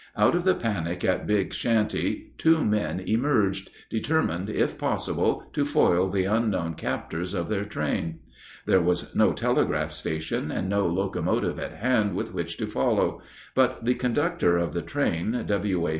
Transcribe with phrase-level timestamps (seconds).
[0.17, 6.09] Out of the panic at Big Shanty two men emerged, determined, if possible, to foil
[6.09, 8.17] the unknown captors of their train.
[8.65, 13.21] There was no telegraph station, and no locomotive at hand with which to follow;
[13.53, 15.89] but the conductor of the train, W.A.